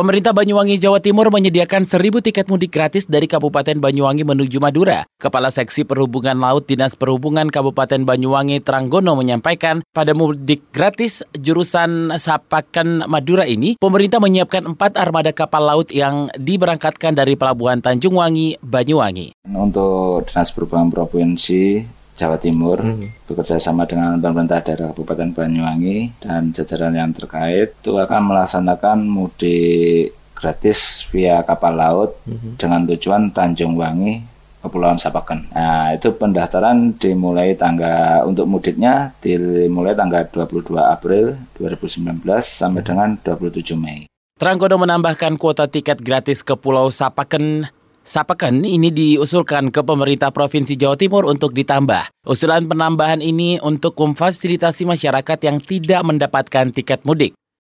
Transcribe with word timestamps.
Pemerintah 0.00 0.32
Banyuwangi 0.32 0.80
Jawa 0.80 0.96
Timur 0.96 1.28
menyediakan 1.28 1.84
1000 1.84 2.24
tiket 2.24 2.48
mudik 2.48 2.72
gratis 2.72 3.04
dari 3.04 3.28
Kabupaten 3.28 3.84
Banyuwangi 3.84 4.24
menuju 4.24 4.56
Madura. 4.56 5.04
Kepala 5.20 5.52
Seksi 5.52 5.84
Perhubungan 5.84 6.40
Laut 6.40 6.64
Dinas 6.64 6.96
Perhubungan 6.96 7.52
Kabupaten 7.52 8.08
Banyuwangi 8.08 8.64
Tranggono 8.64 9.12
menyampaikan 9.12 9.84
pada 9.92 10.16
mudik 10.16 10.72
gratis 10.72 11.20
jurusan 11.36 12.16
Sapakan 12.16 13.12
Madura 13.12 13.44
ini, 13.44 13.76
pemerintah 13.76 14.24
menyiapkan 14.24 14.72
empat 14.72 14.96
armada 14.96 15.36
kapal 15.36 15.68
laut 15.68 15.92
yang 15.92 16.32
diberangkatkan 16.32 17.12
dari 17.12 17.36
Pelabuhan 17.36 17.84
Tanjung 17.84 18.16
Wangi, 18.16 18.56
Banyuwangi. 18.64 19.36
Untuk 19.52 20.24
Dinas 20.32 20.48
Perhubungan 20.48 20.88
Provinsi 20.88 21.99
Jawa 22.20 22.36
Timur 22.36 22.76
hmm. 22.84 23.24
bekerja 23.24 23.56
sama 23.56 23.88
dengan 23.88 24.20
pemerintah 24.20 24.60
daerah 24.60 24.92
Kabupaten 24.92 25.32
Banyuwangi 25.32 26.20
dan 26.20 26.52
jajaran 26.52 26.92
yang 26.92 27.16
terkait 27.16 27.80
itu 27.80 27.96
akan 27.96 28.20
melaksanakan 28.28 29.08
mudik 29.08 30.12
gratis 30.36 31.08
via 31.08 31.40
kapal 31.40 31.72
laut 31.72 32.20
hmm. 32.28 32.60
dengan 32.60 32.84
tujuan 32.84 33.32
Tanjung 33.32 33.72
Wangi 33.80 34.20
Kepulauan 34.60 35.00
Sapaken. 35.00 35.56
Nah, 35.56 35.96
itu 35.96 36.12
pendaftaran 36.12 36.92
dimulai 37.00 37.56
tanggal 37.56 38.28
untuk 38.28 38.44
mudiknya 38.44 39.08
dimulai 39.24 39.96
tanggal 39.96 40.28
22 40.28 40.76
April 40.76 41.32
2019 41.56 42.20
sampai 42.44 42.84
dengan 42.84 43.16
27 43.24 43.72
Mei. 43.80 44.04
Tranggono 44.36 44.76
menambahkan 44.76 45.40
kuota 45.40 45.64
tiket 45.64 46.04
gratis 46.04 46.44
ke 46.44 46.56
Pulau 46.60 46.92
Sapaken 46.92 47.79
Sapakan 48.10 48.66
ini 48.66 48.90
diusulkan 48.90 49.70
ke 49.70 49.86
pemerintah 49.86 50.34
Provinsi 50.34 50.74
Jawa 50.74 50.98
Timur 50.98 51.30
untuk 51.30 51.54
ditambah. 51.54 52.26
Usulan 52.26 52.66
penambahan 52.66 53.22
ini 53.22 53.62
untuk 53.62 53.94
memfasilitasi 54.02 54.82
masyarakat 54.82 55.38
yang 55.46 55.62
tidak 55.62 56.02
mendapatkan 56.02 56.74
tiket 56.74 57.06
mudik. 57.06 57.38